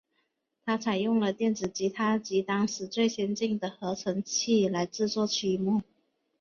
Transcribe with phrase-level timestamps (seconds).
[0.65, 5.83] 它采用了电子吉他及当时最先进的合成器来制作曲目。